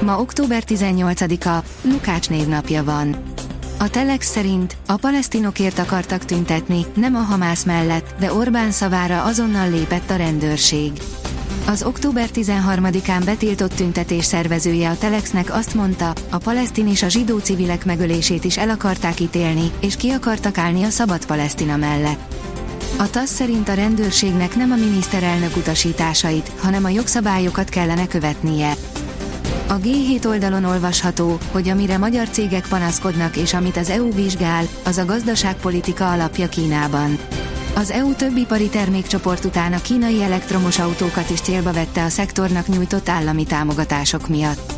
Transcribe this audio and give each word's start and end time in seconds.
Ma 0.00 0.20
október 0.20 0.62
18-a, 0.66 1.64
Lukács 1.82 2.28
névnapja 2.28 2.84
van. 2.84 3.16
A 3.78 3.88
Telex 3.88 4.30
szerint 4.30 4.76
a 4.86 4.96
palesztinokért 4.96 5.78
akartak 5.78 6.24
tüntetni, 6.24 6.86
nem 6.94 7.14
a 7.14 7.18
Hamász 7.18 7.64
mellett, 7.64 8.14
de 8.18 8.32
Orbán 8.32 8.70
szavára 8.70 9.22
azonnal 9.22 9.70
lépett 9.70 10.10
a 10.10 10.16
rendőrség. 10.16 10.92
Az 11.66 11.82
október 11.82 12.28
13-án 12.34 13.22
betiltott 13.24 13.72
tüntetés 13.72 14.24
szervezője 14.24 14.90
a 14.90 14.98
Telexnek 14.98 15.54
azt 15.54 15.74
mondta, 15.74 16.12
a 16.30 16.38
palesztin 16.38 16.88
és 16.88 17.02
a 17.02 17.08
zsidó 17.08 17.38
civilek 17.38 17.84
megölését 17.84 18.44
is 18.44 18.58
el 18.58 18.70
akarták 18.70 19.20
ítélni, 19.20 19.70
és 19.80 19.96
ki 19.96 20.10
akartak 20.10 20.58
állni 20.58 20.82
a 20.82 20.90
szabad 20.90 21.26
Palesztina 21.26 21.76
mellett. 21.76 22.34
A 22.98 23.10
TASZ 23.10 23.34
szerint 23.34 23.68
a 23.68 23.74
rendőrségnek 23.74 24.56
nem 24.56 24.70
a 24.70 24.76
miniszterelnök 24.76 25.56
utasításait, 25.56 26.52
hanem 26.60 26.84
a 26.84 26.88
jogszabályokat 26.88 27.68
kellene 27.68 28.06
követnie. 28.06 28.74
A 29.68 29.78
G7 29.78 30.26
oldalon 30.26 30.64
olvasható, 30.64 31.38
hogy 31.52 31.68
amire 31.68 31.98
magyar 31.98 32.28
cégek 32.28 32.68
panaszkodnak 32.68 33.36
és 33.36 33.54
amit 33.54 33.76
az 33.76 33.90
EU 33.90 34.12
vizsgál, 34.12 34.64
az 34.84 34.98
a 34.98 35.04
gazdaságpolitika 35.04 36.10
alapja 36.10 36.48
Kínában. 36.48 37.18
Az 37.74 37.90
EU 37.90 38.14
több 38.14 38.36
ipari 38.36 38.68
termékcsoport 38.68 39.44
után 39.44 39.72
a 39.72 39.80
kínai 39.80 40.22
elektromos 40.22 40.78
autókat 40.78 41.30
is 41.30 41.40
célba 41.40 41.72
vette 41.72 42.04
a 42.04 42.08
szektornak 42.08 42.66
nyújtott 42.66 43.08
állami 43.08 43.44
támogatások 43.44 44.28
miatt. 44.28 44.75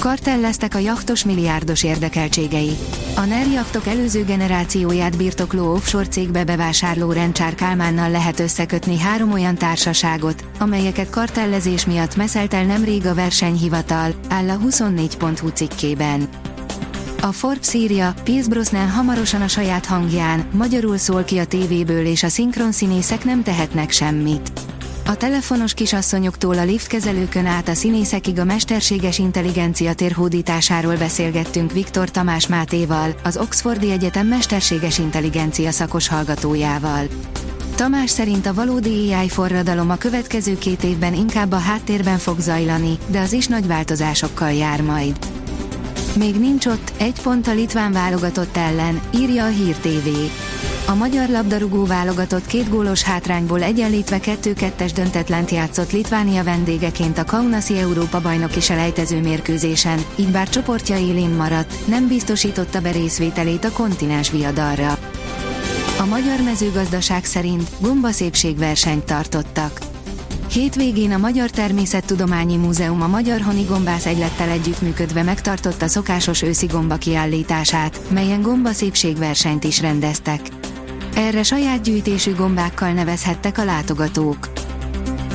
Kartelleztek 0.00 0.74
a 0.74 0.78
jachtos 0.78 1.24
milliárdos 1.24 1.82
érdekeltségei. 1.82 2.76
A 3.16 3.20
NER 3.20 3.46
jachtok 3.46 3.86
előző 3.86 4.24
generációját 4.24 5.16
birtokló 5.16 5.72
offshore 5.72 6.06
cégbe 6.06 6.44
bevásárló 6.44 7.12
Rencsár 7.12 7.54
Kálmánnal 7.54 8.10
lehet 8.10 8.40
összekötni 8.40 8.98
három 8.98 9.32
olyan 9.32 9.54
társaságot, 9.54 10.44
amelyeket 10.58 11.10
kartellezés 11.10 11.86
miatt 11.86 12.16
meszelt 12.16 12.54
el 12.54 12.64
nemrég 12.64 13.06
a 13.06 13.14
versenyhivatal, 13.14 14.14
áll 14.28 14.48
a 14.48 14.58
24.hu 14.58 15.48
cikkében. 15.48 16.28
A 17.22 17.32
Forbes 17.32 17.74
írja, 17.74 18.14
Pierce 18.24 18.48
Brosnan 18.48 18.90
hamarosan 18.90 19.42
a 19.42 19.48
saját 19.48 19.86
hangján, 19.86 20.48
magyarul 20.52 20.96
szól 20.96 21.24
ki 21.24 21.38
a 21.38 21.46
tévéből 21.46 22.06
és 22.06 22.22
a 22.22 22.28
szinkronszínészek 22.28 23.24
nem 23.24 23.42
tehetnek 23.42 23.90
semmit. 23.90 24.50
A 25.08 25.16
telefonos 25.16 25.74
kisasszonyoktól 25.74 26.58
a 26.58 26.64
liftkezelőkön 26.64 27.46
át 27.46 27.68
a 27.68 27.74
színészekig 27.74 28.38
a 28.38 28.44
mesterséges 28.44 29.18
intelligencia 29.18 29.94
térhódításáról 29.94 30.96
beszélgettünk 30.96 31.72
Viktor 31.72 32.10
Tamás 32.10 32.46
Mátéval, 32.46 33.14
az 33.24 33.36
Oxfordi 33.36 33.90
Egyetem 33.90 34.26
mesterséges 34.26 34.98
intelligencia 34.98 35.70
szakos 35.70 36.08
hallgatójával. 36.08 37.06
Tamás 37.74 38.10
szerint 38.10 38.46
a 38.46 38.54
valódi 38.54 39.12
AI 39.12 39.28
forradalom 39.28 39.90
a 39.90 39.96
következő 39.96 40.58
két 40.58 40.84
évben 40.84 41.14
inkább 41.14 41.52
a 41.52 41.58
háttérben 41.58 42.18
fog 42.18 42.38
zajlani, 42.38 42.98
de 43.06 43.20
az 43.20 43.32
is 43.32 43.46
nagy 43.46 43.66
változásokkal 43.66 44.52
jár 44.52 44.80
majd. 44.80 45.16
Még 46.16 46.34
nincs 46.34 46.66
ott, 46.66 46.92
egy 46.96 47.20
pont 47.22 47.46
a 47.46 47.52
litván 47.52 47.92
válogatott 47.92 48.56
ellen, 48.56 49.00
írja 49.14 49.44
a 49.44 49.48
Hír 49.48 49.76
TV. 49.76 50.08
A 50.88 50.94
magyar 50.94 51.28
labdarúgó 51.28 51.84
válogatott 51.84 52.46
két 52.46 52.68
gólos 52.68 53.02
hátrányból 53.02 53.62
egyenlítve 53.62 54.18
2-2-es 54.22 54.90
döntetlent 54.94 55.50
játszott 55.50 55.92
Litvánia 55.92 56.44
vendégeként 56.44 57.18
a 57.18 57.24
Kaunasi 57.24 57.78
Európa 57.78 58.20
bajnoki 58.20 58.60
selejtező 58.60 59.20
mérkőzésen, 59.20 59.98
így 60.16 60.30
bár 60.30 60.48
csoportja 60.48 60.96
élén 60.98 61.30
maradt, 61.30 61.88
nem 61.88 62.08
biztosította 62.08 62.80
be 62.80 62.90
részvételét 62.90 63.64
a 63.64 63.72
kontinens 63.72 64.30
viadalra. 64.30 64.98
A 65.98 66.06
magyar 66.06 66.40
mezőgazdaság 66.44 67.24
szerint 67.24 67.70
gomba 67.80 68.10
szépségversenyt 68.10 69.04
tartottak. 69.04 69.78
Hétvégén 70.52 71.12
a 71.12 71.18
Magyar 71.18 71.50
Természettudományi 71.50 72.56
Múzeum 72.56 73.02
a 73.02 73.06
Magyar 73.06 73.40
Honigombász 73.40 74.06
egylettel 74.06 74.48
együttműködve 74.48 75.22
megtartotta 75.22 75.86
szokásos 75.86 76.42
őszi 76.42 76.66
gomba 76.66 76.96
kiállítását, 76.96 78.00
melyen 78.08 78.42
gomba 78.42 78.72
szépségversenyt 78.72 79.64
is 79.64 79.80
rendeztek. 79.80 80.40
Erre 81.16 81.42
saját 81.42 81.82
gyűjtésű 81.82 82.34
gombákkal 82.34 82.92
nevezhettek 82.92 83.58
a 83.58 83.64
látogatók. 83.64 84.48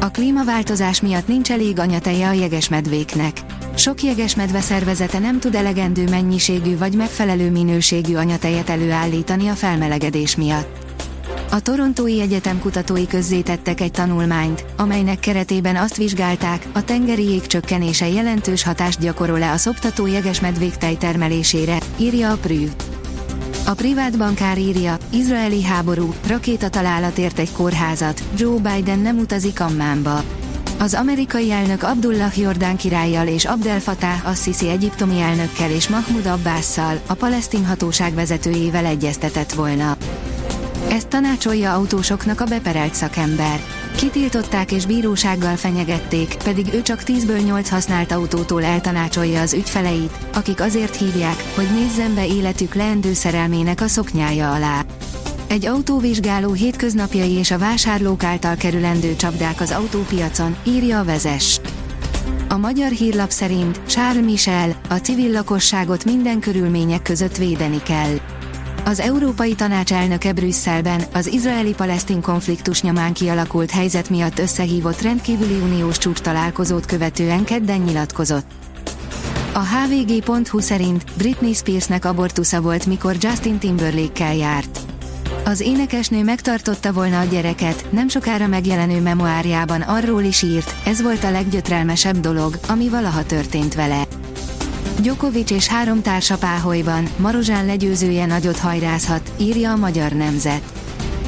A 0.00 0.10
klímaváltozás 0.10 1.00
miatt 1.00 1.28
nincs 1.28 1.50
elég 1.50 1.78
anyateje 1.78 2.28
a 2.28 2.32
jegesmedvéknek. 2.32 3.36
Sok 3.74 4.02
jegesmedve 4.02 4.60
szervezete 4.60 5.18
nem 5.18 5.40
tud 5.40 5.54
elegendő 5.54 6.08
mennyiségű 6.08 6.78
vagy 6.78 6.94
megfelelő 6.94 7.50
minőségű 7.50 8.14
anyatejet 8.14 8.68
előállítani 8.68 9.48
a 9.48 9.54
felmelegedés 9.54 10.36
miatt. 10.36 10.86
A 11.50 11.60
Torontói 11.60 12.20
Egyetem 12.20 12.58
kutatói 12.58 13.06
közzétettek 13.06 13.80
egy 13.80 13.92
tanulmányt, 13.92 14.64
amelynek 14.76 15.20
keretében 15.20 15.76
azt 15.76 15.96
vizsgálták, 15.96 16.66
a 16.72 16.84
tengeri 16.84 17.24
jég 17.24 17.46
csökkenése 17.46 18.08
jelentős 18.08 18.62
hatást 18.62 19.00
gyakorol-e 19.00 19.52
a 19.52 19.56
szoptató 19.56 20.06
jegesmedvék 20.06 20.76
tejtermelésére, 20.76 21.78
írja 21.98 22.30
a 22.30 22.36
Prüv. 22.36 22.68
A 23.68 23.74
privát 23.74 24.18
bankár 24.18 24.58
írja, 24.58 24.96
izraeli 25.10 25.62
háború, 25.62 26.14
rakétatalálat 26.26 27.18
ért 27.18 27.38
egy 27.38 27.52
kórházat, 27.52 28.22
Joe 28.36 28.58
Biden 28.58 28.98
nem 28.98 29.18
utazik 29.18 29.60
Ammánba. 29.60 30.22
Az 30.78 30.94
amerikai 30.94 31.50
elnök 31.50 31.82
Abdullah 31.82 32.38
Jordán 32.38 32.76
királlyal 32.76 33.26
és 33.26 33.44
Abdel 33.44 33.80
Fattah 33.80 34.26
Assisi 34.26 34.68
egyiptomi 34.68 35.20
elnökkel 35.20 35.70
és 35.70 35.88
Mahmoud 35.88 36.26
Abbasszal, 36.26 37.00
a 37.06 37.14
palesztin 37.14 37.66
hatóság 37.66 38.14
vezetőjével 38.14 38.84
egyeztetett 38.84 39.52
volna. 39.52 39.96
Ezt 40.90 41.08
tanácsolja 41.08 41.74
autósoknak 41.74 42.40
a 42.40 42.44
beperelt 42.44 42.94
szakember. 42.94 43.60
Kitiltották 43.96 44.72
és 44.72 44.86
bírósággal 44.86 45.56
fenyegették, 45.56 46.36
pedig 46.44 46.66
ő 46.74 46.82
csak 46.82 47.02
10-ből 47.06 47.44
8 47.44 47.68
használt 47.68 48.12
autótól 48.12 48.64
eltanácsolja 48.64 49.40
az 49.40 49.52
ügyfeleit, 49.52 50.12
akik 50.34 50.60
azért 50.60 50.96
hívják, 50.96 51.52
hogy 51.54 51.68
nézzen 51.74 52.14
be 52.14 52.26
életük 52.26 52.74
leendő 52.74 53.12
szerelmének 53.12 53.80
a 53.80 53.88
szoknyája 53.88 54.52
alá. 54.52 54.84
Egy 55.46 55.66
autóvizsgáló 55.66 56.52
hétköznapjai 56.52 57.32
és 57.32 57.50
a 57.50 57.58
vásárlók 57.58 58.22
által 58.22 58.56
kerülendő 58.56 59.16
csapdák 59.16 59.60
az 59.60 59.70
autópiacon, 59.70 60.56
írja 60.66 60.98
a 60.98 61.04
vezes. 61.04 61.60
A 62.48 62.56
magyar 62.56 62.90
hírlap 62.90 63.30
szerint 63.30 63.80
Charles 63.86 64.24
Michel, 64.24 64.80
a 64.88 64.94
civil 64.94 65.30
lakosságot 65.32 66.04
minden 66.04 66.40
körülmények 66.40 67.02
között 67.02 67.36
védeni 67.36 67.82
kell. 67.82 68.17
Az 68.88 69.00
Európai 69.00 69.54
Tanács 69.54 69.92
elnöke 69.92 70.32
Brüsszelben 70.32 71.02
az 71.12 71.26
izraeli-palesztin 71.26 72.20
konfliktus 72.20 72.82
nyomán 72.82 73.12
kialakult 73.12 73.70
helyzet 73.70 74.10
miatt 74.10 74.38
összehívott 74.38 75.00
rendkívüli 75.00 75.60
uniós 75.60 75.98
csúcs 75.98 76.20
találkozót 76.20 76.86
követően 76.86 77.44
kedden 77.44 77.80
nyilatkozott. 77.80 78.50
A 79.52 79.58
hvg.hu 79.58 80.60
szerint 80.60 81.04
Britney 81.16 81.52
Spearsnek 81.52 82.04
abortusza 82.04 82.60
volt, 82.60 82.86
mikor 82.86 83.16
Justin 83.20 83.58
Timberlake-kel 83.58 84.34
járt. 84.34 84.78
Az 85.44 85.60
énekesnő 85.60 86.22
megtartotta 86.22 86.92
volna 86.92 87.20
a 87.20 87.24
gyereket, 87.24 87.86
nem 87.90 88.08
sokára 88.08 88.46
megjelenő 88.46 89.00
memoárjában 89.00 89.80
arról 89.80 90.22
is 90.22 90.42
írt, 90.42 90.74
ez 90.84 91.02
volt 91.02 91.24
a 91.24 91.30
leggyötrelmesebb 91.30 92.20
dolog, 92.20 92.58
ami 92.68 92.88
valaha 92.88 93.24
történt 93.24 93.74
vele. 93.74 94.06
Djokovic 95.00 95.50
és 95.50 95.66
három 95.66 96.02
társa 96.02 96.38
páholyban, 96.38 97.08
Marozsán 97.16 97.66
legyőzője 97.66 98.26
nagyot 98.26 98.58
hajrázhat, 98.58 99.32
írja 99.36 99.70
a 99.70 99.76
Magyar 99.76 100.12
Nemzet. 100.12 100.62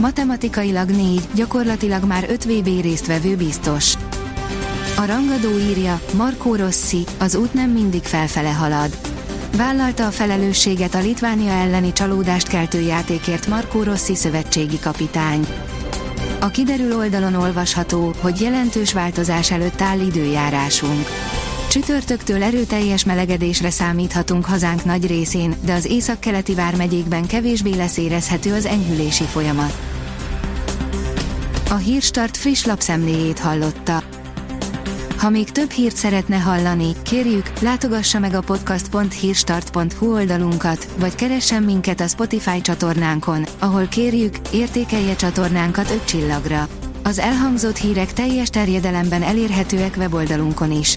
Matematikailag 0.00 0.90
négy, 0.90 1.28
gyakorlatilag 1.34 2.04
már 2.04 2.26
öt 2.28 2.44
VB 2.44 2.80
résztvevő 2.80 3.36
biztos. 3.36 3.94
A 4.96 5.04
rangadó 5.06 5.58
írja, 5.58 6.00
Marco 6.16 6.56
Rossi, 6.56 7.04
az 7.18 7.34
út 7.34 7.54
nem 7.54 7.70
mindig 7.70 8.02
felfele 8.02 8.50
halad. 8.50 8.98
Vállalta 9.56 10.06
a 10.06 10.10
felelősséget 10.10 10.94
a 10.94 11.00
Litvánia 11.00 11.52
elleni 11.52 11.92
csalódást 11.92 12.48
keltő 12.48 12.80
játékért 12.80 13.46
Marco 13.46 13.82
Rossi 13.82 14.14
szövetségi 14.14 14.78
kapitány. 14.78 15.46
A 16.40 16.48
kiderül 16.48 16.96
oldalon 16.96 17.34
olvasható, 17.34 18.14
hogy 18.20 18.40
jelentős 18.40 18.92
változás 18.92 19.50
előtt 19.50 19.80
áll 19.80 20.00
időjárásunk. 20.00 21.06
Csütörtöktől 21.68 22.42
erőteljes 22.42 23.04
melegedésre 23.04 23.70
számíthatunk 23.70 24.44
hazánk 24.44 24.84
nagy 24.84 25.06
részén, 25.06 25.54
de 25.64 25.72
az 25.72 25.84
északkeleti 25.84 26.54
vármegyékben 26.54 27.26
kevésbé 27.26 27.74
lesz 27.74 27.96
érezhető 27.96 28.54
az 28.54 28.66
enyhülési 28.66 29.24
folyamat. 29.24 29.72
A 31.70 31.74
Hírstart 31.74 32.36
friss 32.36 32.64
lapszemléjét 32.64 33.38
hallotta. 33.38 34.02
Ha 35.16 35.30
még 35.30 35.50
több 35.50 35.70
hírt 35.70 35.96
szeretne 35.96 36.36
hallani, 36.36 36.92
kérjük, 37.02 37.52
látogassa 37.60 38.18
meg 38.18 38.34
a 38.34 38.40
podcast.hírstart.hu 38.40 40.12
oldalunkat, 40.12 40.88
vagy 40.98 41.14
keressen 41.14 41.62
minket 41.62 42.00
a 42.00 42.06
Spotify 42.06 42.60
csatornánkon, 42.60 43.46
ahol 43.58 43.86
kérjük, 43.86 44.34
értékelje 44.52 45.16
csatornánkat 45.16 45.90
5 45.90 46.04
csillagra. 46.04 46.68
Az 47.02 47.18
elhangzott 47.18 47.76
hírek 47.76 48.12
teljes 48.12 48.48
terjedelemben 48.48 49.22
elérhetőek 49.22 49.94
weboldalunkon 49.96 50.72
is. 50.72 50.96